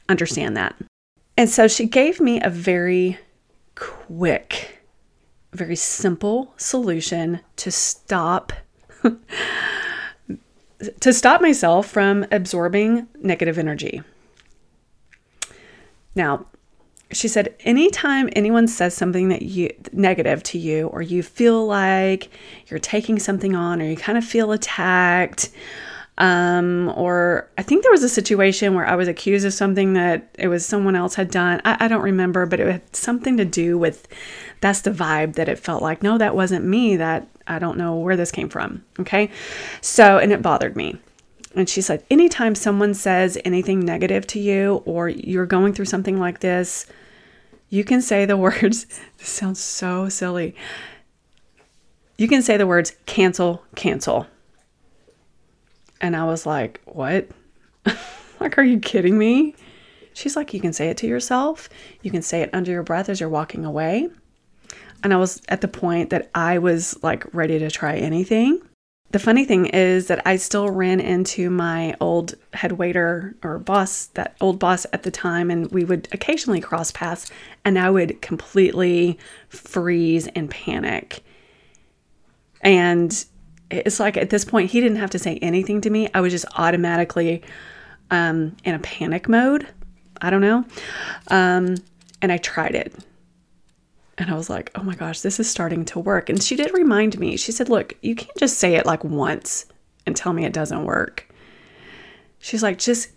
understand 0.08 0.56
that. 0.56 0.74
And 1.36 1.50
so 1.50 1.68
she 1.68 1.86
gave 1.86 2.22
me 2.22 2.42
a 2.42 2.50
very 2.50 3.20
quick 3.76 4.81
very 5.53 5.75
simple 5.75 6.53
solution 6.58 7.41
to 7.58 7.72
stop 7.72 8.53
to 11.00 11.13
stop 11.13 11.41
myself 11.41 11.88
from 11.88 12.25
absorbing 12.31 13.08
negative 13.22 13.58
energy. 13.58 14.01
Now, 16.15 16.46
she 17.12 17.27
said 17.27 17.55
anytime 17.62 18.29
anyone 18.34 18.67
says 18.67 18.93
something 18.93 19.29
that 19.29 19.41
you 19.41 19.72
negative 19.91 20.43
to 20.43 20.58
you 20.58 20.88
or 20.88 21.01
you 21.01 21.24
feel 21.24 21.65
like 21.65 22.29
you're 22.67 22.79
taking 22.79 23.20
something 23.20 23.55
on 23.55 23.81
or 23.81 23.86
you 23.86 23.98
kind 23.98 24.17
of 24.17 24.24
feel 24.24 24.51
attacked 24.51 25.50
um, 26.18 26.94
or 26.96 27.50
I 27.58 27.63
think 27.63 27.84
there 27.84 27.91
was 27.91 28.03
a 28.03 28.10
situation 28.10 28.75
where 28.75 28.86
I 28.86 28.96
was 28.96 29.08
accused 29.08 29.46
of 29.46 29.53
something 29.53 29.94
that 29.94 30.30
it 30.38 30.48
was 30.48 30.65
someone 30.65 30.96
else 30.96 31.15
had 31.15 31.32
done. 31.32 31.62
I, 31.65 31.86
I 31.86 31.88
don't 31.88 32.01
remember, 32.01 32.46
but 32.46 32.60
it 32.60 32.72
had 32.72 32.96
something 32.96 33.38
to 33.38 33.46
do 33.46 33.77
with 33.77 34.08
that's 34.60 34.82
the 34.82 34.91
vibe 34.91 35.34
that 35.36 35.50
it 35.50 35.58
felt 35.58 35.82
like. 35.82 36.03
No, 36.03 36.18
that 36.18 36.36
wasn't 36.36 36.65
me. 36.65 36.96
That 36.96 37.27
I 37.48 37.60
don't 37.60 37.77
know 37.77 37.96
where 37.96 38.15
this 38.15 38.32
came 38.32 38.50
from. 38.50 38.84
Okay. 39.00 39.32
So, 39.82 40.18
and 40.18 40.32
it 40.32 40.41
bothered 40.41 40.75
me. 40.75 40.98
And 41.56 41.68
she 41.68 41.82
said, 41.82 42.06
anytime 42.10 42.56
someone 42.56 42.94
says 42.94 43.38
anything 43.44 43.82
negative 43.82 44.25
to 44.27 44.39
you 44.39 44.84
or 44.86 45.10
you're 45.10 45.46
going 45.46 45.74
through 45.74 45.86
something 45.86 46.20
like 46.20 46.39
this, 46.39 46.86
you 47.70 47.84
can 47.84 48.01
say 48.01 48.25
the 48.25 48.38
words, 48.38 48.86
this 49.18 49.30
sounds 49.30 49.60
so 49.60 50.08
silly. 50.08 50.56
You 52.18 52.27
can 52.27 52.41
say 52.41 52.58
the 52.58 52.68
words 52.68 52.96
cancel, 53.06 53.63
cancel. 53.75 54.27
And 56.01 56.15
I 56.15 56.25
was 56.25 56.46
like, 56.46 56.81
What? 56.86 57.29
like, 58.39 58.58
are 58.58 58.63
you 58.63 58.79
kidding 58.79 59.17
me? 59.17 59.55
She's 60.13 60.36
like, 60.36 60.53
You 60.53 60.60
can 60.60 60.74
say 60.74 60.89
it 60.89 60.98
to 60.98 61.08
yourself. 61.08 61.70
You 62.01 62.12
can 62.12 62.22
say 62.22 62.41
it 62.41 62.50
under 62.53 62.72
your 62.72 62.84
breath 62.84 63.08
as 63.08 63.20
you're 63.20 63.29
walking 63.29 63.63
away. 63.63 64.10
And 65.03 65.13
I 65.13 65.17
was 65.17 65.41
at 65.50 65.62
the 65.62 65.67
point 65.67 66.10
that 66.10 66.29
I 66.36 66.60
was 66.60 67.01
like 67.03 67.34
ready 67.34 67.60
to 67.60 67.72
try 67.72 67.96
anything. 67.96 68.62
The 69.12 69.20
funny 69.20 69.43
thing 69.43 69.65
is 69.65 70.08
that 70.08 70.25
I 70.25 70.38
still 70.38 70.70
ran 70.70 71.01
into 71.01 71.50
my 71.50 71.96
old 72.00 72.36
head 72.53 72.74
waiter 72.74 73.36
or 73.43 73.60
boss, 73.60 74.05
that 74.13 74.38
old 74.39 74.58
boss 74.58 74.86
at 74.93 75.03
the 75.03 75.12
time, 75.12 75.51
and 75.51 75.70
we 75.70 75.84
would 75.84 76.08
occasionally 76.13 76.62
cross 76.62 76.91
paths, 76.91 77.29
and 77.65 77.77
I 77.77 77.89
would 77.89 78.22
completely 78.22 79.20
freeze 79.50 80.27
and 80.27 80.50
panic. 80.50 81.24
And 82.62 83.25
it's 83.72 84.00
like 84.00 84.18
at 84.18 84.30
this 84.30 84.46
point, 84.46 84.72
he 84.72 84.82
didn't 84.82 84.98
have 84.98 85.10
to 85.12 85.20
say 85.20 85.38
anything 85.38 85.82
to 85.82 85.90
me. 85.90 86.10
I 86.13 86.22
was 86.22 86.32
just 86.32 86.46
automatically 86.56 87.42
um, 88.10 88.56
in 88.63 88.75
a 88.75 88.80
panic 88.80 89.30
mode. 89.30 89.68
I 90.22 90.30
don't 90.30 90.42
know. 90.42 90.66
Um, 91.30 91.78
and 92.22 92.32
I 92.32 92.38
tried 92.38 92.75
it. 92.75 92.94
And 94.18 94.30
I 94.30 94.36
was 94.36 94.50
like, 94.50 94.72
oh 94.75 94.84
my 94.84 94.94
gosh, 94.94 95.22
this 95.22 95.40
is 95.40 95.50
starting 95.50 95.86
to 95.86 96.00
work. 96.00 96.30
And 96.30 96.44
she 96.44 96.56
did 96.56 96.72
remind 96.74 97.18
me, 97.18 97.38
she 97.38 97.51
said, 97.51 97.70
look, 97.70 97.96
you 98.01 98.16
can't 98.16 98.38
just 98.38 98.58
say 98.58 98.75
it 98.75 98.86
like 98.86 99.04
once 99.04 99.66
and 100.06 100.16
tell 100.16 100.34
me 100.34 100.46
it 100.46 100.54
doesn't 100.54 100.84
work. 100.84 101.28
She's 102.40 102.62
like, 102.62 102.78
just 102.78 103.10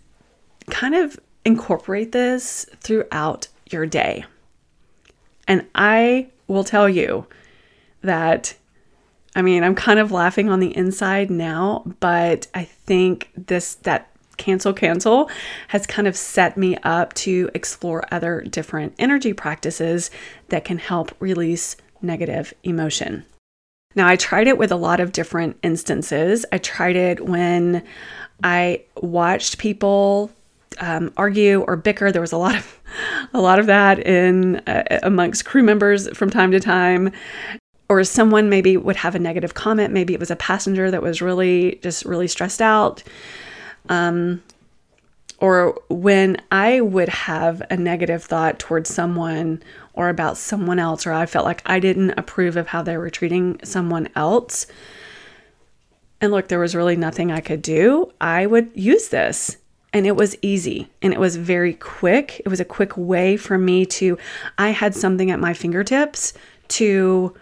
kind 0.69 0.95
of 0.95 1.19
incorporate 1.43 2.11
this 2.11 2.65
throughout 2.79 3.47
your 3.69 3.85
day. 3.85 4.25
And 5.47 5.67
I 5.75 6.29
will 6.47 6.63
tell 6.63 6.89
you 6.89 7.27
that 8.01 8.55
I 9.35 9.41
mean, 9.41 9.63
I'm 9.63 9.75
kind 9.75 9.99
of 9.99 10.11
laughing 10.11 10.49
on 10.49 10.59
the 10.59 10.75
inside 10.75 11.29
now, 11.29 11.83
but 11.99 12.47
I 12.53 12.63
think 12.63 13.29
this 13.35 13.75
that 13.75 14.09
cancel 14.37 14.73
cancel 14.73 15.29
has 15.69 15.85
kind 15.87 16.07
of 16.07 16.15
set 16.15 16.57
me 16.57 16.77
up 16.83 17.13
to 17.13 17.49
explore 17.53 18.05
other 18.11 18.41
different 18.41 18.93
energy 18.99 19.33
practices 19.33 20.11
that 20.49 20.65
can 20.65 20.77
help 20.77 21.13
release 21.19 21.75
negative 22.01 22.53
emotion. 22.63 23.25
Now, 23.95 24.07
I 24.07 24.17
tried 24.17 24.47
it 24.47 24.57
with 24.57 24.71
a 24.71 24.75
lot 24.75 24.99
of 24.99 25.13
different 25.13 25.57
instances. 25.63 26.45
I 26.51 26.57
tried 26.57 26.97
it 26.97 27.25
when 27.25 27.83
I 28.43 28.83
watched 29.01 29.57
people 29.57 30.31
um, 30.79 31.13
argue 31.15 31.61
or 31.61 31.77
bicker. 31.77 32.11
There 32.11 32.21
was 32.21 32.33
a 32.33 32.37
lot 32.37 32.55
of 32.55 32.81
a 33.33 33.41
lot 33.41 33.59
of 33.59 33.65
that 33.67 33.99
in 33.99 34.57
uh, 34.67 34.99
amongst 35.03 35.45
crew 35.45 35.63
members 35.63 36.09
from 36.17 36.29
time 36.29 36.51
to 36.51 36.59
time 36.59 37.11
or 37.89 38.03
someone 38.03 38.49
maybe 38.49 38.77
would 38.77 38.95
have 38.95 39.15
a 39.15 39.19
negative 39.19 39.53
comment. 39.53 39.93
Maybe 39.93 40.13
it 40.13 40.19
was 40.19 40.31
a 40.31 40.35
passenger 40.35 40.89
that 40.89 41.01
was 41.01 41.21
really 41.21 41.79
just 41.81 42.05
really 42.05 42.27
stressed 42.27 42.61
out. 42.61 43.03
Um, 43.89 44.41
or 45.39 45.79
when 45.89 46.37
I 46.51 46.81
would 46.81 47.09
have 47.09 47.61
a 47.69 47.77
negative 47.77 48.23
thought 48.23 48.57
towards 48.57 48.93
someone 48.93 49.61
or 49.93 50.09
about 50.09 50.37
someone 50.37 50.79
else, 50.79 51.05
or 51.05 51.11
I 51.11 51.25
felt 51.25 51.45
like 51.45 51.61
I 51.65 51.79
didn't 51.79 52.11
approve 52.11 52.57
of 52.57 52.67
how 52.67 52.81
they 52.81 52.97
were 52.97 53.09
treating 53.09 53.59
someone 53.63 54.09
else. 54.15 54.65
And 56.21 56.31
look, 56.31 56.47
there 56.47 56.59
was 56.59 56.75
really 56.75 56.95
nothing 56.95 57.31
I 57.31 57.41
could 57.41 57.61
do. 57.61 58.11
I 58.21 58.45
would 58.45 58.71
use 58.73 59.09
this. 59.09 59.57
And 59.93 60.05
it 60.05 60.15
was 60.15 60.35
easy 60.41 60.89
and 61.01 61.13
it 61.13 61.19
was 61.19 61.37
very 61.37 61.73
quick. 61.73 62.41
It 62.43 62.49
was 62.49 62.59
a 62.59 62.65
quick 62.65 62.97
way 62.97 63.37
for 63.37 63.57
me 63.57 63.85
to, 63.85 64.17
I 64.57 64.71
had 64.71 64.93
something 64.93 65.31
at 65.31 65.39
my 65.39 65.53
fingertips 65.53 66.33
to 66.69 67.33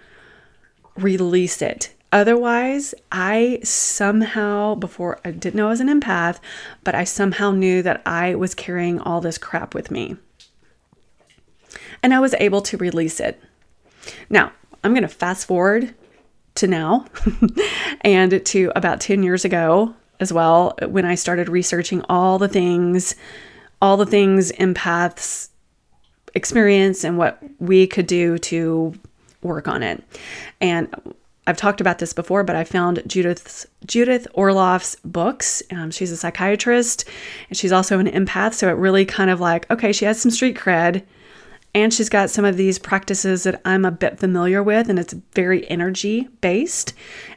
release 0.96 1.62
it. 1.62 1.94
Otherwise, 2.12 2.94
I 3.12 3.60
somehow, 3.64 4.76
before 4.76 5.20
I 5.26 5.32
didn't 5.32 5.56
know 5.56 5.68
I 5.68 5.72
was 5.72 5.80
an 5.80 5.88
empath, 5.88 6.40
but 6.84 6.94
I 6.94 7.04
somehow 7.06 7.52
knew 7.52 7.82
that 7.82 8.04
I 8.06 8.36
was 8.36 8.54
carrying 8.54 9.00
all 9.00 9.20
this 9.20 9.40
crap 9.40 9.74
with 9.74 9.90
me. 9.90 10.18
And 12.04 12.14
I 12.14 12.20
was 12.20 12.36
able 12.36 12.62
to 12.62 12.78
release 12.78 13.20
it. 13.20 13.42
Now, 14.30 14.52
I'm 14.84 14.94
going 14.94 15.02
to 15.02 15.08
fast 15.08 15.48
forward 15.48 15.96
to 16.56 16.68
now 16.68 17.08
and 18.02 18.46
to 18.46 18.72
about 18.76 19.02
10 19.02 19.24
years 19.24 19.44
ago 19.44 19.96
as 20.20 20.32
well, 20.32 20.78
when 20.88 21.06
I 21.06 21.16
started 21.16 21.50
researching 21.50 22.04
all 22.10 22.38
the 22.38 22.48
things, 22.48 23.16
all 23.82 23.98
the 23.98 24.06
things 24.06 24.52
empaths 24.54 25.50
experience 26.36 27.04
and 27.04 27.18
what 27.18 27.42
we 27.60 27.88
could 27.88 28.08
do 28.08 28.38
to 28.38 28.94
work 29.44 29.68
on 29.68 29.84
it. 29.84 30.04
And 30.62 30.94
I've 31.46 31.58
talked 31.58 31.82
about 31.82 32.00
this 32.00 32.14
before, 32.14 32.44
but 32.44 32.56
I 32.56 32.64
found 32.64 33.04
Judith's 33.06 33.66
Judith 33.86 34.28
Orloff's 34.36 34.96
books. 35.04 35.62
Um, 35.72 35.92
she's 35.92 36.12
a 36.12 36.18
psychiatrist 36.18 37.06
and 37.50 37.58
she's 37.58 37.74
also 37.74 38.00
an 38.00 38.08
empath. 38.08 38.54
So 38.54 38.70
it 38.70 38.78
really 38.78 39.06
kind 39.06 39.30
of 39.30 39.42
like, 39.42 39.70
okay, 39.70 39.92
she 39.92 40.06
has 40.06 40.22
some 40.22 40.32
street 40.32 40.56
cred. 40.56 41.04
And 41.76 41.92
she's 41.92 42.08
got 42.08 42.30
some 42.30 42.46
of 42.46 42.56
these 42.56 42.78
practices 42.78 43.44
that 43.44 43.60
I'm 43.66 43.84
a 43.84 43.90
bit 43.90 44.20
familiar 44.20 44.62
with, 44.62 44.90
and 44.90 45.00
it's 45.00 45.14
very 45.34 45.68
energy 45.72 46.30
based. 46.40 46.94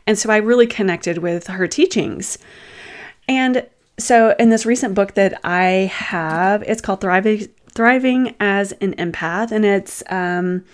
And 0.06 0.18
so 0.18 0.28
I 0.28 0.36
really 0.36 0.66
connected 0.66 1.18
with 1.18 1.46
her 1.46 1.66
teachings. 1.66 2.36
And 3.28 3.66
so 3.98 4.36
in 4.38 4.50
this 4.50 4.66
recent 4.66 4.94
book 4.94 5.14
that 5.14 5.40
I 5.42 5.90
have, 5.90 6.62
it's 6.64 6.82
called 6.82 7.00
Thriving 7.00 7.48
Thriving 7.74 8.34
as 8.38 8.72
an 8.72 8.94
Empath, 8.94 9.52
and 9.52 9.64
it's 9.64 10.02
um, 10.10 10.64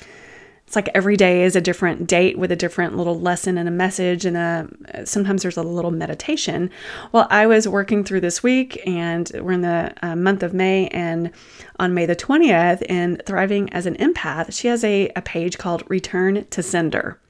it's 0.72 0.76
like 0.76 0.88
every 0.94 1.18
day 1.18 1.42
is 1.42 1.54
a 1.54 1.60
different 1.60 2.06
date 2.06 2.38
with 2.38 2.50
a 2.50 2.56
different 2.56 2.96
little 2.96 3.20
lesson 3.20 3.58
and 3.58 3.68
a 3.68 3.70
message 3.70 4.24
and 4.24 4.38
a 4.38 4.66
sometimes 5.04 5.42
there's 5.42 5.58
a 5.58 5.62
little 5.62 5.90
meditation. 5.90 6.70
Well 7.12 7.26
i 7.28 7.46
was 7.46 7.68
working 7.68 8.04
through 8.04 8.22
this 8.22 8.42
week 8.42 8.80
and 8.86 9.30
we're 9.34 9.52
in 9.52 9.60
the 9.60 9.92
uh, 10.00 10.16
month 10.16 10.42
of 10.42 10.54
may 10.54 10.88
and 10.88 11.30
on 11.78 11.92
may 11.92 12.06
the 12.06 12.16
20th 12.16 12.80
in 12.88 13.20
thriving 13.26 13.70
as 13.70 13.84
an 13.84 13.96
empath 13.96 14.58
she 14.58 14.68
has 14.68 14.82
a, 14.82 15.10
a 15.14 15.20
page 15.20 15.58
called 15.58 15.82
return 15.90 16.46
to 16.46 16.62
sender. 16.62 17.20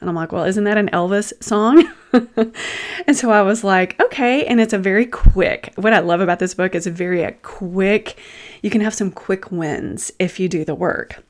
And 0.00 0.08
i'm 0.08 0.16
like 0.16 0.32
well 0.32 0.44
isn't 0.44 0.64
that 0.64 0.78
an 0.78 0.88
elvis 0.94 1.34
song? 1.44 1.92
And 3.06 3.14
so 3.14 3.30
i 3.30 3.42
was 3.42 3.64
like 3.64 4.00
okay. 4.00 4.46
And 4.46 4.62
it's 4.62 4.72
a 4.72 4.78
very 4.78 5.04
quick 5.04 5.74
what 5.76 5.92
i 5.92 5.98
love 5.98 6.22
about 6.22 6.38
this 6.38 6.54
book 6.54 6.74
is 6.74 6.86
a 6.86 6.90
very 6.90 7.22
a 7.22 7.32
quick 7.32 8.18
you 8.62 8.70
can 8.70 8.80
have 8.80 8.94
some 8.94 9.10
quick 9.10 9.52
wins 9.52 10.10
if 10.18 10.40
you 10.40 10.48
do 10.48 10.64
the 10.64 10.74
work 10.74 11.22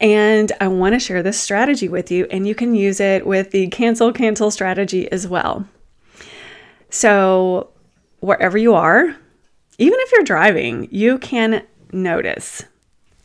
and 0.00 0.52
I 0.60 0.68
want 0.68 0.94
to 0.94 1.00
share 1.00 1.22
this 1.22 1.40
strategy 1.40 1.88
with 1.88 2.10
you, 2.10 2.26
and 2.30 2.46
you 2.46 2.54
can 2.54 2.74
use 2.74 3.00
it 3.00 3.26
with 3.26 3.50
the 3.50 3.66
cancel, 3.68 4.12
cancel 4.12 4.50
strategy 4.50 5.10
as 5.10 5.26
well. 5.26 5.66
So, 6.90 7.70
wherever 8.20 8.56
you 8.56 8.74
are, 8.74 9.16
even 9.78 9.98
if 10.00 10.12
you're 10.12 10.24
driving, 10.24 10.88
you 10.90 11.18
can 11.18 11.64
notice. 11.92 12.64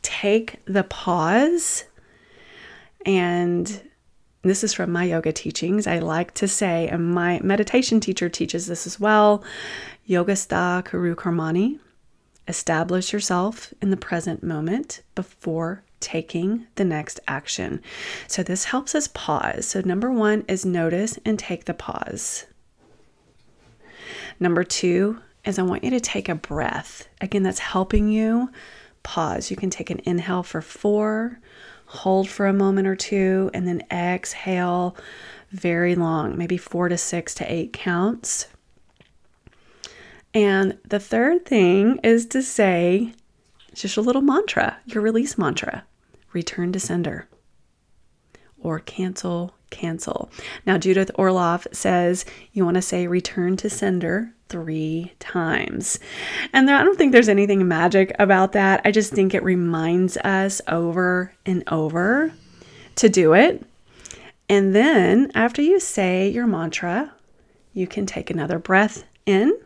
Take 0.01 0.59
the 0.65 0.83
pause. 0.83 1.85
And 3.05 3.81
this 4.41 4.63
is 4.63 4.73
from 4.73 4.91
my 4.91 5.05
yoga 5.05 5.31
teachings. 5.31 5.87
I 5.87 5.99
like 5.99 6.33
to 6.35 6.47
say, 6.47 6.87
and 6.87 7.13
my 7.13 7.39
meditation 7.43 7.99
teacher 7.99 8.29
teaches 8.29 8.67
this 8.67 8.85
as 8.87 8.99
well 8.99 9.43
Yogastha 10.07 10.83
Kuru 10.85 11.15
Karmani. 11.15 11.79
Establish 12.47 13.13
yourself 13.13 13.73
in 13.81 13.89
the 13.89 13.97
present 13.97 14.43
moment 14.43 15.01
before 15.15 15.83
taking 16.03 16.67
the 16.75 16.85
next 16.85 17.19
action. 17.27 17.81
So, 18.27 18.43
this 18.43 18.65
helps 18.65 18.93
us 18.93 19.07
pause. 19.07 19.65
So, 19.65 19.81
number 19.81 20.11
one 20.11 20.45
is 20.47 20.65
notice 20.65 21.17
and 21.25 21.39
take 21.39 21.65
the 21.65 21.73
pause. 21.73 22.45
Number 24.39 24.63
two 24.63 25.19
is 25.45 25.59
I 25.59 25.63
want 25.63 25.83
you 25.83 25.89
to 25.91 25.99
take 25.99 26.29
a 26.29 26.35
breath. 26.35 27.07
Again, 27.21 27.43
that's 27.43 27.59
helping 27.59 28.09
you 28.09 28.49
pause. 29.03 29.51
You 29.51 29.57
can 29.57 29.69
take 29.69 29.89
an 29.89 30.01
inhale 30.05 30.43
for 30.43 30.61
four, 30.61 31.39
hold 31.85 32.29
for 32.29 32.47
a 32.47 32.53
moment 32.53 32.87
or 32.87 32.95
two, 32.95 33.51
and 33.53 33.67
then 33.67 33.83
exhale 33.91 34.95
very 35.51 35.95
long, 35.95 36.37
maybe 36.37 36.57
four 36.57 36.89
to 36.89 36.97
six 36.97 37.33
to 37.35 37.51
eight 37.51 37.73
counts. 37.73 38.47
And 40.33 40.77
the 40.87 40.99
third 40.99 41.45
thing 41.45 41.99
is 42.03 42.25
to 42.27 42.41
say 42.41 43.13
just 43.73 43.97
a 43.97 44.01
little 44.01 44.21
mantra, 44.21 44.77
your 44.85 45.03
release 45.03 45.37
mantra 45.37 45.83
return 46.33 46.71
to 46.73 46.79
sender 46.79 47.27
or 48.59 48.79
cancel, 48.79 49.53
cancel. 49.69 50.29
Now, 50.65 50.77
Judith 50.77 51.11
Orloff 51.17 51.67
says 51.73 52.25
you 52.53 52.63
want 52.63 52.75
to 52.75 52.81
say 52.81 53.07
return 53.07 53.57
to 53.57 53.69
sender 53.69 54.33
three 54.47 55.11
times. 55.19 55.99
And 56.53 56.69
I 56.69 56.83
don't 56.83 56.97
think 56.97 57.11
there's 57.11 57.29
anything 57.29 57.67
magic 57.67 58.15
about 58.19 58.53
that. 58.53 58.81
I 58.85 58.91
just 58.91 59.11
think 59.11 59.33
it 59.33 59.43
reminds 59.43 60.15
us 60.17 60.61
over 60.67 61.33
and 61.45 61.63
over 61.67 62.31
to 62.95 63.09
do 63.09 63.33
it. 63.33 63.65
And 64.47 64.75
then 64.75 65.31
after 65.33 65.61
you 65.61 65.79
say 65.79 66.29
your 66.29 66.47
mantra, 66.47 67.13
you 67.73 67.87
can 67.87 68.05
take 68.05 68.29
another 68.29 68.59
breath 68.59 69.03
in. 69.25 69.57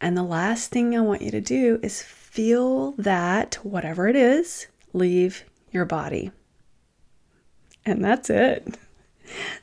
And 0.00 0.16
the 0.16 0.22
last 0.22 0.70
thing 0.70 0.96
I 0.96 1.00
want 1.00 1.22
you 1.22 1.30
to 1.30 1.40
do 1.40 1.78
is 1.82 2.02
feel 2.36 2.92
that, 2.98 3.54
whatever 3.62 4.08
it 4.08 4.14
is, 4.14 4.66
leave 4.92 5.46
your 5.72 5.86
body. 5.86 6.30
And 7.86 8.04
that's 8.04 8.28
it. 8.30 8.78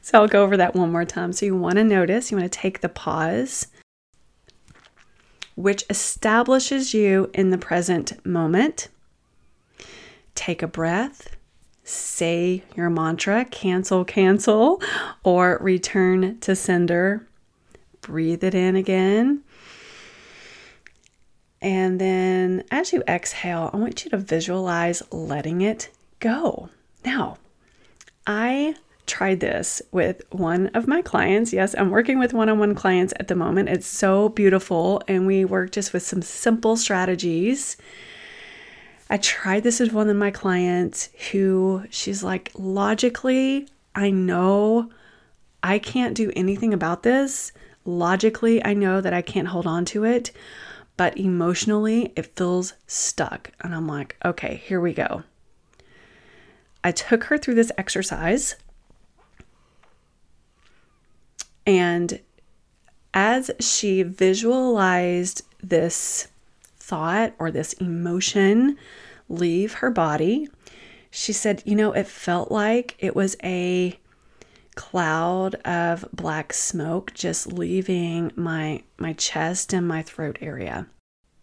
So 0.01 0.19
I'll 0.19 0.27
go 0.27 0.43
over 0.43 0.57
that 0.57 0.75
one 0.75 0.91
more 0.91 1.05
time. 1.05 1.31
So 1.31 1.45
you 1.45 1.55
want 1.55 1.75
to 1.75 1.85
notice, 1.85 2.29
you 2.29 2.37
want 2.37 2.51
to 2.51 2.59
take 2.59 2.81
the 2.81 2.89
pause, 2.89 3.67
which 5.55 5.85
establishes 5.89 6.93
you 6.93 7.31
in 7.33 7.49
the 7.49 7.57
present 7.57 8.25
moment. 8.25 8.89
Take 10.35 10.61
a 10.61 10.67
breath, 10.67 11.37
say 11.85 12.63
your 12.75 12.89
mantra, 12.89 13.45
cancel, 13.45 14.03
cancel, 14.03 14.81
or 15.23 15.57
return 15.61 16.37
to 16.41 16.57
sender. 16.57 17.25
Breathe 18.01 18.43
it 18.43 18.53
in 18.53 18.75
again. 18.75 19.43
And 21.63 21.99
then 21.99 22.65
as 22.71 22.91
you 22.91 23.03
exhale, 23.07 23.69
I 23.73 23.77
want 23.77 24.03
you 24.03 24.11
to 24.11 24.17
visualize 24.17 25.01
letting 25.11 25.61
it 25.61 25.89
go. 26.19 26.67
Now, 27.05 27.37
I 28.27 28.75
tried 29.07 29.39
this 29.39 29.81
with 29.93 30.21
one 30.31 30.67
of 30.67 30.87
my 30.87 31.01
clients. 31.01 31.53
Yes, 31.53 31.73
I'm 31.77 31.89
working 31.89 32.19
with 32.19 32.33
one 32.33 32.49
on 32.49 32.59
one 32.59 32.75
clients 32.75 33.13
at 33.17 33.29
the 33.29 33.35
moment. 33.35 33.69
It's 33.69 33.87
so 33.87 34.29
beautiful. 34.29 35.01
And 35.07 35.25
we 35.25 35.45
work 35.45 35.71
just 35.71 35.93
with 35.93 36.03
some 36.03 36.21
simple 36.21 36.75
strategies. 36.75 37.77
I 39.09 39.15
tried 39.17 39.63
this 39.63 39.79
with 39.79 39.93
one 39.93 40.09
of 40.09 40.17
my 40.17 40.31
clients 40.31 41.09
who 41.31 41.85
she's 41.89 42.23
like, 42.23 42.51
logically, 42.55 43.69
I 43.95 44.09
know 44.09 44.89
I 45.61 45.79
can't 45.79 46.15
do 46.15 46.29
anything 46.35 46.73
about 46.73 47.03
this. 47.03 47.53
Logically, 47.85 48.63
I 48.65 48.73
know 48.73 48.99
that 48.99 49.13
I 49.13 49.21
can't 49.21 49.47
hold 49.47 49.65
on 49.65 49.85
to 49.85 50.03
it 50.03 50.31
but 50.97 51.17
emotionally 51.17 52.13
it 52.15 52.35
feels 52.35 52.73
stuck. 52.87 53.51
And 53.61 53.73
I'm 53.73 53.87
like, 53.87 54.17
okay, 54.23 54.61
here 54.63 54.79
we 54.79 54.93
go. 54.93 55.23
I 56.83 56.91
took 56.91 57.25
her 57.25 57.37
through 57.37 57.55
this 57.55 57.71
exercise. 57.77 58.55
And 61.65 62.19
as 63.13 63.51
she 63.59 64.03
visualized 64.03 65.43
this 65.61 66.27
thought 66.77 67.33
or 67.39 67.51
this 67.51 67.73
emotion 67.73 68.77
leave 69.29 69.75
her 69.75 69.89
body, 69.89 70.49
she 71.09 71.31
said, 71.31 71.63
you 71.65 71.75
know, 71.75 71.93
it 71.93 72.07
felt 72.07 72.51
like 72.51 72.95
it 72.99 73.15
was 73.15 73.37
a 73.43 73.97
cloud 74.75 75.55
of 75.65 76.05
black 76.13 76.53
smoke 76.53 77.13
just 77.13 77.51
leaving 77.51 78.31
my 78.35 78.83
my 78.97 79.13
chest 79.13 79.73
and 79.73 79.87
my 79.87 80.01
throat 80.01 80.37
area. 80.41 80.87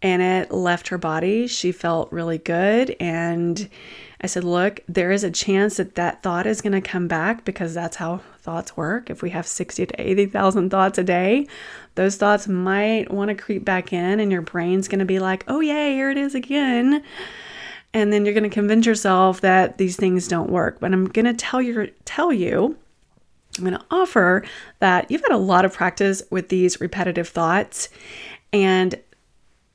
And 0.03 0.21
it 0.21 0.51
left 0.51 0.87
her 0.87 0.97
body. 0.97 1.45
She 1.45 1.71
felt 1.71 2.11
really 2.11 2.39
good 2.39 2.95
and 2.99 3.69
I 4.19 4.27
said, 4.27 4.43
"Look, 4.43 4.81
there 4.87 5.11
is 5.11 5.23
a 5.23 5.31
chance 5.31 5.77
that 5.77 5.95
that 5.95 6.23
thought 6.23 6.45
is 6.45 6.61
going 6.61 6.73
to 6.73 6.81
come 6.81 7.07
back 7.07 7.45
because 7.45 7.73
that's 7.73 7.97
how 7.97 8.21
thoughts 8.39 8.75
work. 8.75 9.09
If 9.09 9.21
we 9.21 9.29
have 9.31 9.47
60 9.47 9.85
to 9.85 10.01
80,000 10.01 10.69
thoughts 10.69 10.97
a 10.97 11.03
day, 11.03 11.47
those 11.95 12.17
thoughts 12.17 12.47
might 12.47 13.11
want 13.11 13.29
to 13.29 13.35
creep 13.35 13.63
back 13.63 13.93
in 13.93 14.19
and 14.19 14.31
your 14.31 14.41
brain's 14.41 14.87
going 14.87 14.99
to 14.99 15.05
be 15.05 15.19
like, 15.19 15.43
"Oh 15.47 15.59
yeah, 15.59 15.89
here 15.89 16.09
it 16.09 16.17
is 16.17 16.35
again." 16.35 17.03
And 17.93 18.13
then 18.13 18.23
you're 18.23 18.33
going 18.33 18.43
to 18.43 18.49
convince 18.49 18.85
yourself 18.85 19.41
that 19.41 19.77
these 19.77 19.97
things 19.97 20.27
don't 20.27 20.49
work. 20.49 20.79
But 20.79 20.93
I'm 20.93 21.05
going 21.07 21.25
to 21.25 21.33
tell 21.33 21.61
you 21.61 21.91
tell 22.05 22.31
you 22.31 22.77
I'm 23.57 23.65
going 23.65 23.77
to 23.77 23.85
offer 23.91 24.43
that 24.79 25.11
you've 25.11 25.21
had 25.21 25.31
a 25.31 25.37
lot 25.37 25.65
of 25.65 25.73
practice 25.73 26.23
with 26.29 26.49
these 26.49 26.79
repetitive 26.79 27.27
thoughts, 27.27 27.89
and 28.53 28.95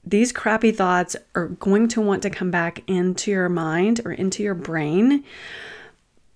these 0.04 0.32
crappy 0.32 0.70
thoughts 0.70 1.16
are 1.34 1.48
going 1.48 1.88
to 1.88 2.00
want 2.00 2.22
to 2.22 2.30
come 2.30 2.50
back 2.50 2.82
into 2.88 3.30
your 3.30 3.48
mind 3.48 4.00
or 4.04 4.12
into 4.12 4.42
your 4.42 4.54
brain. 4.54 5.24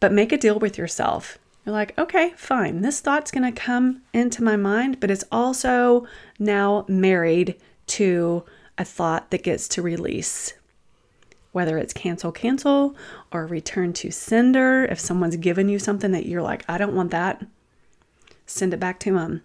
But 0.00 0.12
make 0.12 0.32
a 0.32 0.38
deal 0.38 0.58
with 0.58 0.76
yourself. 0.76 1.38
You're 1.64 1.74
like, 1.74 1.96
okay, 1.98 2.32
fine. 2.36 2.80
This 2.80 3.00
thought's 3.00 3.30
going 3.30 3.52
to 3.52 3.58
come 3.58 4.02
into 4.12 4.42
my 4.42 4.56
mind, 4.56 4.98
but 4.98 5.10
it's 5.10 5.24
also 5.30 6.06
now 6.38 6.84
married 6.88 7.54
to 7.88 8.44
a 8.78 8.84
thought 8.84 9.30
that 9.30 9.42
gets 9.42 9.68
to 9.68 9.82
release 9.82 10.54
whether 11.52 11.78
it's 11.78 11.92
cancel, 11.92 12.32
cancel, 12.32 12.96
or 13.32 13.46
return 13.46 13.92
to 13.94 14.10
sender. 14.10 14.84
If 14.84 15.00
someone's 15.00 15.36
given 15.36 15.68
you 15.68 15.78
something 15.78 16.12
that 16.12 16.26
you're 16.26 16.42
like, 16.42 16.64
I 16.68 16.78
don't 16.78 16.94
want 16.94 17.10
that, 17.10 17.44
send 18.46 18.74
it 18.74 18.80
back 18.80 19.00
to 19.00 19.14
them. 19.14 19.42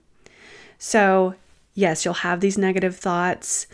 So, 0.77 1.35
yes, 1.73 2.05
you'll 2.05 2.13
have 2.15 2.41
these 2.41 2.57
negative 2.57 2.97
thoughts, 2.97 3.67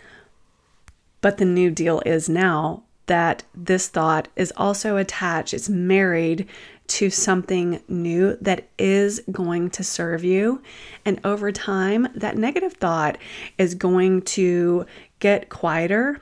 but 1.20 1.38
the 1.38 1.44
new 1.44 1.70
deal 1.70 2.02
is 2.06 2.28
now 2.28 2.84
that 3.06 3.42
this 3.54 3.88
thought 3.88 4.28
is 4.36 4.52
also 4.56 4.96
attached, 4.96 5.52
it's 5.52 5.68
married 5.68 6.48
to 6.86 7.10
something 7.10 7.82
new 7.88 8.36
that 8.40 8.68
is 8.78 9.20
going 9.30 9.70
to 9.70 9.82
serve 9.82 10.24
you. 10.24 10.62
And 11.04 11.20
over 11.24 11.50
time, 11.50 12.08
that 12.14 12.36
negative 12.36 12.74
thought 12.74 13.18
is 13.58 13.74
going 13.74 14.22
to 14.22 14.86
get 15.18 15.48
quieter 15.48 16.20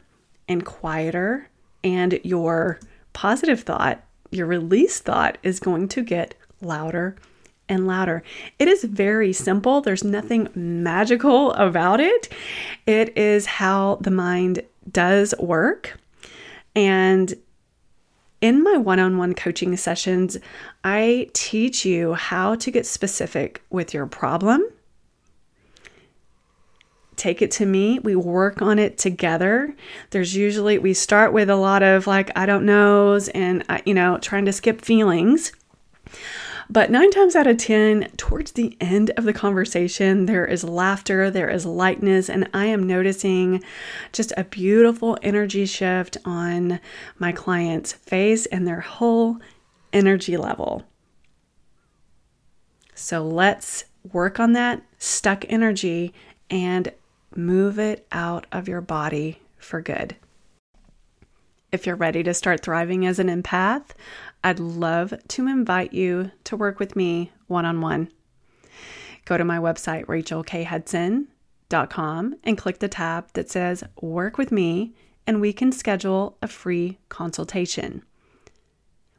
and 0.49 0.65
quieter, 0.65 1.50
and 1.83 2.19
your 2.23 2.79
positive 3.13 3.61
thought, 3.63 4.03
your 4.31 4.47
release 4.47 5.01
thought, 5.01 5.39
is 5.43 5.61
going 5.61 5.89
to 5.89 6.03
get 6.03 6.35
louder 6.61 7.17
and 7.69 7.87
louder. 7.87 8.23
It 8.59 8.69
is 8.69 8.85
very 8.85 9.33
simple, 9.33 9.81
there's 9.81 10.05
nothing 10.05 10.49
magical 10.55 11.53
about 11.53 12.01
it. 12.01 12.29
It 12.87 13.17
is 13.17 13.47
how 13.47 13.99
the 14.01 14.11
mind 14.11 14.63
does 14.91 15.35
work. 15.39 15.99
And 16.75 17.33
in 18.41 18.63
my 18.63 18.77
one 18.77 18.99
on 18.99 19.19
one 19.19 19.35
coaching 19.35 19.77
sessions, 19.77 20.39
I 20.83 21.29
teach 21.33 21.85
you 21.85 22.15
how 22.15 22.55
to 22.57 22.71
get 22.71 22.87
specific 22.87 23.63
with 23.71 23.93
your 23.93 24.07
problem. 24.07 24.65
Take 27.21 27.43
it 27.43 27.51
to 27.51 27.67
me. 27.67 27.99
We 27.99 28.17
work 28.17 28.63
on 28.63 28.79
it 28.79 28.97
together. 28.97 29.77
There's 30.09 30.35
usually, 30.35 30.79
we 30.79 30.95
start 30.95 31.35
with 31.35 31.51
a 31.51 31.55
lot 31.55 31.83
of 31.83 32.07
like, 32.07 32.31
I 32.35 32.47
don't 32.47 32.65
knows 32.65 33.29
and, 33.29 33.63
uh, 33.69 33.81
you 33.85 33.93
know, 33.93 34.17
trying 34.17 34.47
to 34.47 34.55
skip 34.55 34.81
feelings. 34.81 35.53
But 36.71 36.91
nine 36.91 37.11
times 37.11 37.37
out 37.37 37.47
of 37.47 37.59
10, 37.59 38.13
towards 38.17 38.53
the 38.53 38.75
end 38.81 39.11
of 39.19 39.25
the 39.25 39.35
conversation, 39.35 40.25
there 40.25 40.47
is 40.47 40.65
laughter, 40.65 41.31
there 41.31 41.51
is 41.51 41.67
lightness, 41.67 42.31
and 42.31 42.49
I 42.55 42.65
am 42.65 42.87
noticing 42.87 43.63
just 44.15 44.33
a 44.39 44.45
beautiful 44.45 45.19
energy 45.21 45.67
shift 45.67 46.17
on 46.25 46.81
my 47.19 47.33
client's 47.33 47.93
face 47.93 48.47
and 48.47 48.67
their 48.67 48.81
whole 48.81 49.37
energy 49.93 50.39
level. 50.39 50.85
So 52.95 53.27
let's 53.27 53.85
work 54.11 54.41
on 54.41 54.55
that 54.55 54.81
stuck 54.97 55.45
energy 55.51 56.15
and 56.49 56.91
move 57.35 57.79
it 57.79 58.07
out 58.13 58.47
of 58.53 58.69
your 58.69 58.81
body 58.81 59.41
for 59.59 59.81
good. 59.81 60.17
If 61.73 61.87
you're 61.87 61.97
ready 61.97 62.23
to 62.25 62.35
start 62.35 62.63
thriving 62.63 63.07
as 63.07 63.19
an 63.19 63.29
empath, 63.29 63.91
I'd 64.43 64.59
love 64.59 65.15
to 65.29 65.47
invite 65.47 65.93
you 65.93 66.33
to 66.45 66.57
work 66.57 66.81
with 66.81 66.97
me 66.97 67.31
one 67.47 67.65
on 67.65 67.81
one. 67.81 68.11
Go 69.25 69.37
to 69.37 69.45
my 69.45 69.59
website, 69.59 70.07
rachelkhudson.com, 70.07 72.37
and 72.43 72.59
click 72.59 72.81
the 72.81 72.89
tab 72.89 73.33
that 73.35 73.51
says 73.51 73.85
Work 74.01 74.37
with 74.37 74.51
Me, 74.51 74.95
and 75.27 75.41
we 75.41 75.53
can 75.53 75.71
schedule 75.71 76.37
a 76.43 76.49
free 76.49 76.99
consultation. 77.09 78.03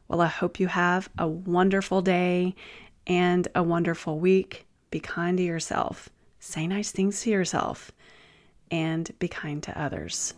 Well, 0.08 0.20
I 0.20 0.26
hope 0.26 0.60
you 0.60 0.66
have 0.66 1.08
a 1.16 1.26
wonderful 1.26 2.02
day 2.02 2.54
and 3.06 3.48
a 3.54 3.62
wonderful 3.62 4.18
week. 4.18 4.66
Be 4.90 5.00
kind 5.00 5.38
to 5.38 5.42
yourself, 5.42 6.10
say 6.38 6.66
nice 6.66 6.90
things 6.90 7.22
to 7.22 7.30
yourself, 7.30 7.92
and 8.72 9.10
be 9.20 9.28
kind 9.28 9.62
to 9.62 9.80
others. 9.80 10.34